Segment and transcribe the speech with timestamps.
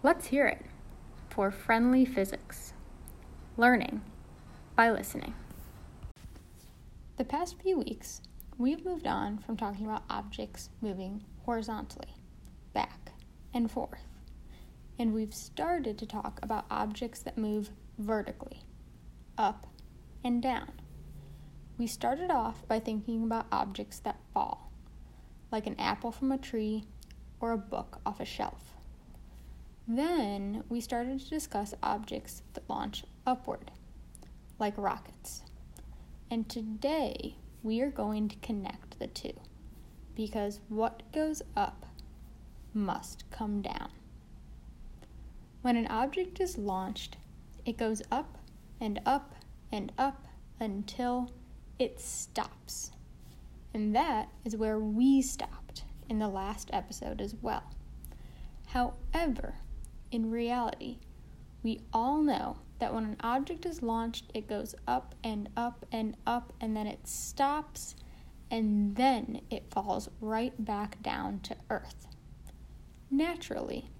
[0.00, 0.64] Let's hear it
[1.28, 2.72] for friendly physics.
[3.56, 4.00] Learning
[4.76, 5.34] by listening.
[7.16, 8.22] The past few weeks,
[8.56, 12.14] we've moved on from talking about objects moving horizontally,
[12.72, 13.10] back
[13.52, 14.06] and forth,
[15.00, 18.62] and we've started to talk about objects that move vertically,
[19.36, 19.66] up
[20.22, 20.74] and down.
[21.76, 24.70] We started off by thinking about objects that fall,
[25.50, 26.84] like an apple from a tree
[27.40, 28.77] or a book off a shelf.
[29.90, 33.70] Then we started to discuss objects that launch upward,
[34.58, 35.40] like rockets.
[36.30, 39.32] And today we are going to connect the two
[40.14, 41.86] because what goes up
[42.74, 43.88] must come down.
[45.62, 47.16] When an object is launched,
[47.64, 48.36] it goes up
[48.78, 49.36] and up
[49.72, 50.26] and up
[50.60, 51.32] until
[51.78, 52.92] it stops.
[53.72, 57.64] And that is where we stopped in the last episode as well.
[58.66, 59.54] However,
[60.10, 60.98] in reality,
[61.62, 66.16] we all know that when an object is launched, it goes up and up and
[66.26, 67.96] up, and then it stops,
[68.50, 72.06] and then it falls right back down to Earth.
[73.10, 73.90] Naturally,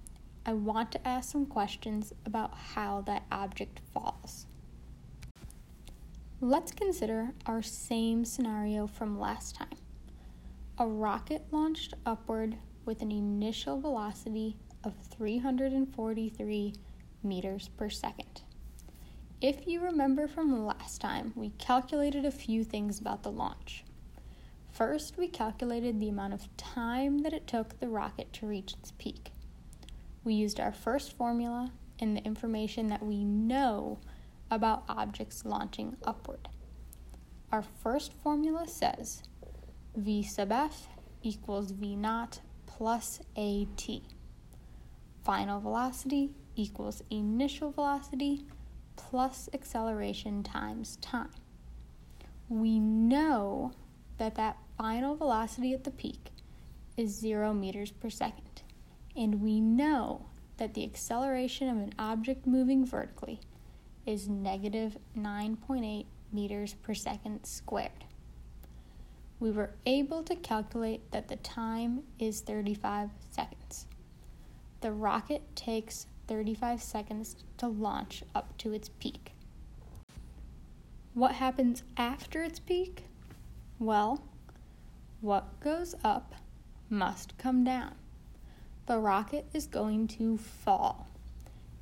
[0.47, 4.47] I want to ask some questions about how that object falls.
[6.41, 9.77] Let's consider our same scenario from last time.
[10.79, 14.57] A rocket launched upward with an initial velocity
[14.89, 16.75] of 343
[17.23, 18.43] meters per second.
[19.41, 23.85] If you remember from last time, we calculated a few things about the launch.
[24.73, 28.93] First, we calculated the amount of time that it took the rocket to reach its
[28.99, 29.31] peak.
[30.25, 33.99] We used our first formula and the information that we know
[34.51, 36.49] about objects launching upward.
[37.53, 39.23] Our first formula says
[39.97, 40.89] v sub f
[41.23, 43.99] equals v naught plus at
[45.29, 48.47] final velocity equals initial velocity
[48.97, 51.29] plus acceleration times time.
[52.49, 53.73] We know
[54.17, 56.31] that that final velocity at the peak
[56.97, 58.63] is 0 meters per second,
[59.15, 60.25] and we know
[60.57, 63.39] that the acceleration of an object moving vertically
[64.07, 68.07] is negative 9.8 meters per second squared.
[69.41, 73.85] We were able to calculate that the time is 35 seconds.
[74.81, 79.33] The rocket takes 35 seconds to launch up to its peak.
[81.15, 83.07] What happens after its peak?
[83.81, 84.23] Well,
[85.21, 86.37] what goes up
[86.89, 87.97] must come down.
[88.87, 91.09] The rocket is going to fall,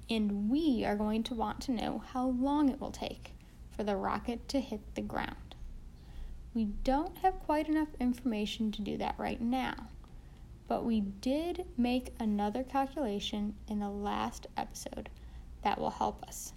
[0.09, 3.33] and we are going to want to know how long it will take
[3.71, 5.55] for the rocket to hit the ground.
[6.55, 9.89] We don't have quite enough information to do that right now
[10.69, 15.09] but we did make another calculation in the last episode
[15.62, 16.53] that will help us.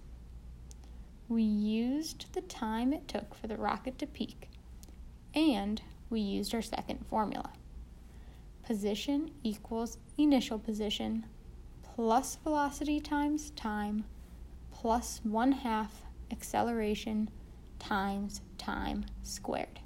[1.28, 4.48] We used the time it took for the rocket to peak,
[5.34, 7.52] and we used our second formula.
[8.64, 11.26] Position equals initial position
[11.82, 14.04] plus velocity times time
[14.72, 17.28] plus one half acceleration
[17.78, 19.80] times time squared.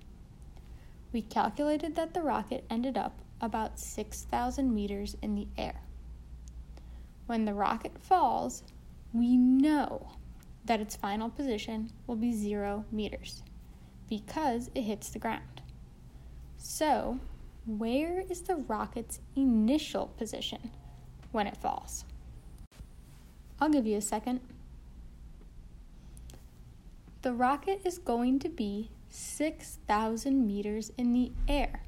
[1.12, 5.82] We calculated that the rocket ended up about 6,000 meters in the air.
[7.27, 8.62] When the rocket falls,
[9.12, 10.09] we know
[10.65, 13.43] that its final position will be zero meters
[14.09, 15.62] because it hits the ground.
[16.59, 17.21] So,
[17.66, 20.71] where is the rocket's initial position
[21.32, 22.05] when it falls?
[23.61, 24.41] I'll give you a second.
[27.22, 31.84] The rocket is going to be 6,000 meters in the air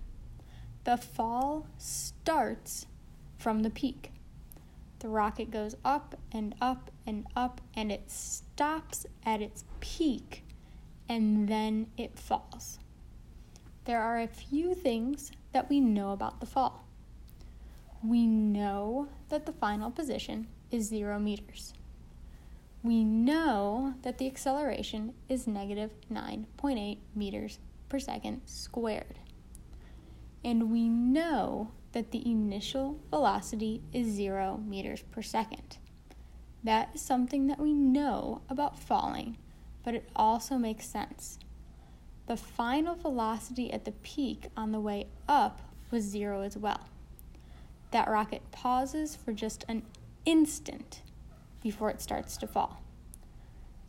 [0.87, 2.87] the fall starts
[3.39, 4.13] from the peak.
[5.01, 10.45] The rocket goes up and up and up, and it stops at its peak,
[11.09, 12.79] and then it falls.
[13.85, 16.85] There are a few things that we know about the fall.
[18.01, 21.75] We know that the final position is zero meters.
[22.85, 29.19] We know that the acceleration is negative 9.8 meters per second squared
[30.47, 35.79] and we know that the initial velocity is 0 meters per second.
[36.63, 39.39] That is something that we know about falling,
[39.83, 41.41] but it also makes sense.
[42.29, 46.87] The final velocity at the peak on the way up was 0 as well.
[47.91, 49.83] That rocket pauses for just an
[50.25, 51.03] instant
[51.61, 52.83] before it starts to fall.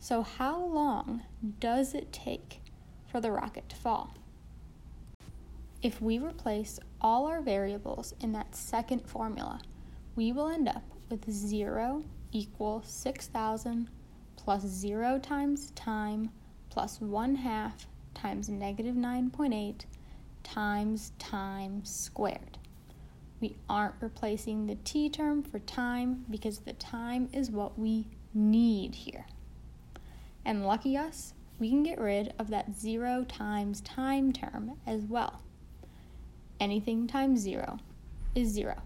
[0.00, 1.22] So, how long
[1.60, 2.62] does it take
[3.06, 4.17] for the rocket to fall?
[5.80, 9.60] If we replace all our variables in that second formula,
[10.16, 12.02] we will end up with 0
[12.32, 13.88] equals 6,000
[14.36, 16.30] plus 0 times time
[16.68, 19.84] plus 1 half times negative 9.8
[20.42, 22.58] times time squared.
[23.40, 28.96] We aren't replacing the t term for time because the time is what we need
[28.96, 29.26] here.
[30.44, 35.40] And lucky us, we can get rid of that 0 times time term as well.
[36.60, 37.78] Anything times 0
[38.34, 38.82] is 0.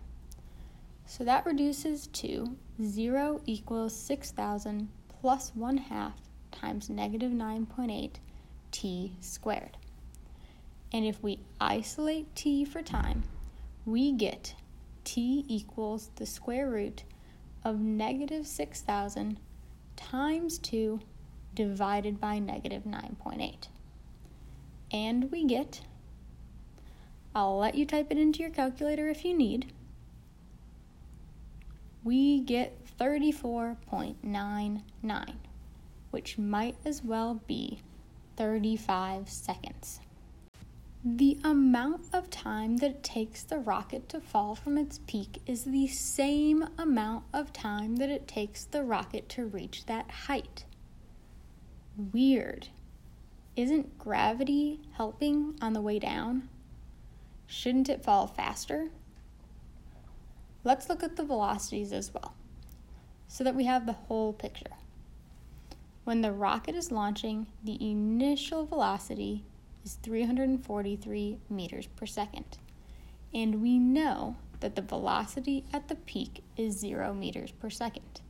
[1.07, 4.89] So that reduces to 0 equals 6,000
[5.21, 6.15] plus 1 half
[6.51, 8.13] times negative 9.8
[8.71, 9.77] t squared.
[10.93, 13.25] And if we isolate t for time,
[13.87, 14.55] we get
[15.05, 17.05] t equals the square root
[17.65, 19.39] of negative 6,000
[19.97, 21.01] times 2
[21.55, 23.69] divided by negative 9.8.
[24.91, 25.83] And we get,
[27.34, 29.73] I'll let you type it into your calculator if you need,
[32.05, 35.32] we get 34.99,
[36.11, 37.81] which might as well be
[38.37, 40.00] 35 seconds.
[41.05, 45.64] The amount of time that it takes the rocket to fall from its peak is
[45.64, 50.64] the same amount of time that it takes the rocket to reach that height.
[51.96, 52.69] Weird.
[53.56, 56.49] Isn't gravity helping on the way down?
[57.47, 58.91] Shouldn't it fall faster?
[60.65, 62.35] Let's look at the velocities as well,
[63.29, 64.71] so that we have the whole picture.
[66.05, 69.44] When the rocket is launching, the initial velocity
[69.85, 72.59] is 343 meters per second,
[73.35, 78.21] and we know that the velocity at the peak is 0 meters per second.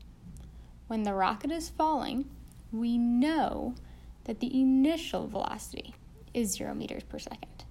[0.87, 2.29] When the rocket is falling,
[2.73, 3.75] we know
[4.25, 5.95] that the initial velocity
[6.33, 7.65] is 0 meters per second.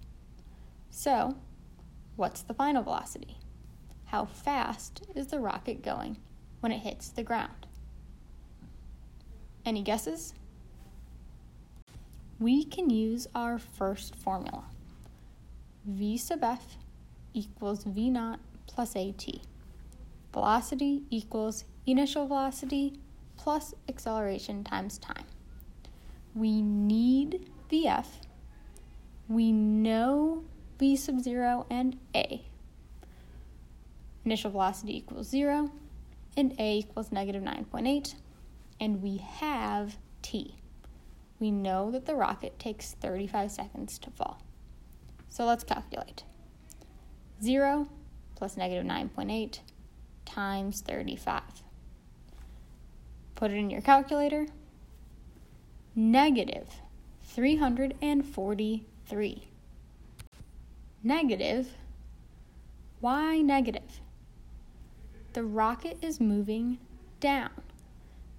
[0.91, 1.35] So,
[2.15, 3.37] what's the final velocity?
[4.11, 6.17] how fast is the rocket going
[6.59, 7.65] when it hits the ground?
[9.65, 10.33] Any guesses?
[12.41, 14.65] We can use our first formula.
[15.85, 16.75] V sub f
[17.33, 19.25] equals v naught plus at.
[20.33, 22.99] Velocity equals initial velocity
[23.37, 25.25] plus acceleration times time.
[26.35, 28.07] We need vf.
[29.29, 30.43] We know
[30.81, 32.43] v sub 0 and a
[34.25, 35.69] initial velocity equals 0,
[36.35, 38.15] and a equals negative 9.8,
[38.79, 40.55] and we have t.
[41.39, 44.41] We know that the rocket takes 35 seconds to fall.
[45.29, 46.23] So let's calculate.
[47.43, 47.87] 0
[48.35, 49.59] plus negative 9.8
[50.25, 51.43] times 35.
[53.35, 54.47] Put it in your calculator.
[55.93, 56.81] Negative
[57.23, 59.50] 343.
[61.03, 61.67] Negative.
[62.99, 64.01] Why negative?
[65.33, 66.77] the rocket is moving
[67.19, 67.51] down.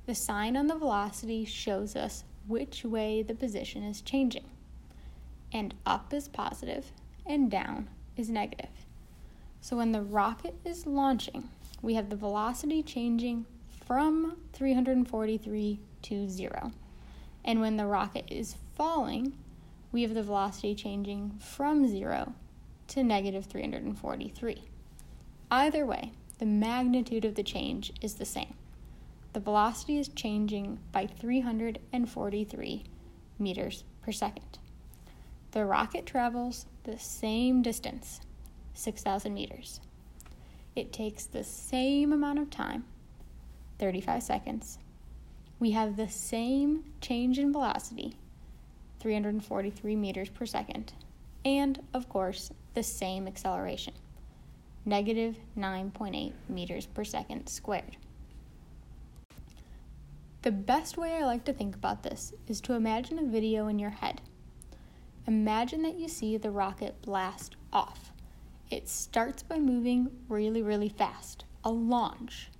[0.07, 4.45] The sign on the velocity shows us which way the position is changing.
[5.53, 6.93] And up is positive
[7.25, 8.87] and down is negative.
[9.61, 11.49] So when the rocket is launching,
[11.81, 13.47] we have the velocity changing
[13.87, 16.73] from 343 to 0.
[17.45, 19.33] And when the rocket is falling,
[19.93, 22.35] we have the velocity changing from 0
[22.93, 24.65] to negative 343.
[25.51, 28.53] Either way, the magnitude of the change is the same.
[29.33, 32.85] The velocity is changing by 343
[33.39, 34.59] meters per second.
[35.53, 38.21] The rocket travels the same distance,
[38.75, 39.81] 6,000 meters.
[40.77, 42.85] It takes the same amount of time,
[43.79, 44.79] 35 seconds.
[45.59, 48.17] We have the same change in velocity,
[49.01, 50.93] 343 meters per second,
[51.45, 53.95] and, of course, the same acceleration
[54.85, 57.97] negative 9.8 meters per second squared.
[60.43, 63.79] The best way I like to think about this is to imagine a video in
[63.79, 64.21] your head.
[65.29, 68.13] Imagine that you see the rocket blast off.
[68.71, 72.51] It starts by moving really, really fast, a launch.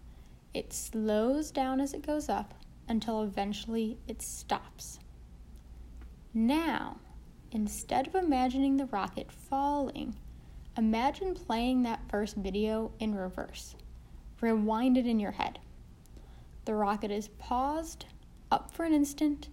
[0.55, 2.55] It slows down as it goes up
[2.89, 5.01] until eventually it stops.
[6.33, 6.99] Now,
[7.53, 10.17] instead of imagining the rocket falling,
[10.79, 13.75] Imagine playing that first video in reverse.
[14.41, 15.59] Rewind it in your head.
[16.65, 18.07] The rocket is paused
[18.51, 19.49] up for an instant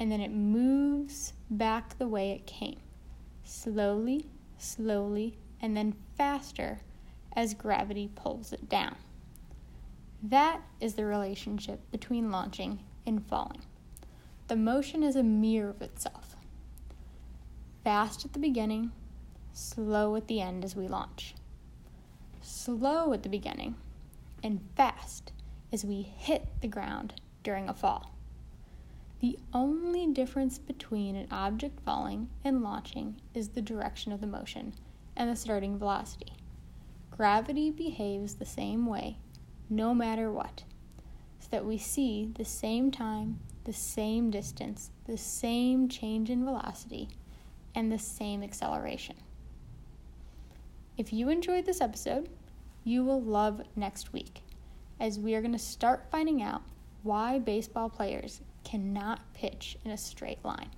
[0.00, 2.80] and then it moves back the way it came.
[3.44, 4.26] Slowly,
[4.58, 6.80] slowly, and then faster
[7.34, 8.96] as gravity pulls it down.
[10.24, 13.62] That is the relationship between launching and falling.
[14.48, 16.27] The motion is a mirror of itself.
[17.88, 18.92] Fast at the beginning,
[19.54, 21.34] slow at the end as we launch.
[22.42, 23.76] Slow at the beginning
[24.42, 25.32] and fast
[25.72, 28.12] as we hit the ground during a fall.
[29.20, 34.74] The only difference between an object falling and launching is the direction of the motion
[35.16, 36.34] and the starting velocity.
[37.10, 39.16] Gravity behaves the same way,
[39.70, 40.64] no matter what,
[41.40, 47.08] so that we see the same time, the same distance, the same change in velocity,
[47.78, 49.14] and the same acceleration.
[50.96, 52.28] If you enjoyed this episode,
[52.82, 54.42] you will love next week,
[54.98, 56.62] as we are going to start finding out
[57.04, 60.70] why baseball players cannot pitch in a straight line.